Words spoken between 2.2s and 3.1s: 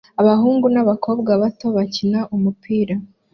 umupira